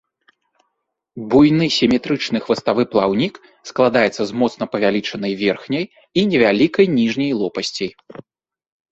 Буйны 1.31 1.65
сіметрычны 1.79 2.39
хваставы 2.45 2.83
плаўнік 2.95 3.33
складаецца 3.71 4.21
з 4.29 4.37
моцна 4.43 4.63
павялічанай 4.75 5.33
верхняй 5.43 5.85
і 6.21 6.23
невялікай 6.31 6.85
ніжняй 6.97 7.31
лопасцей. 7.43 7.91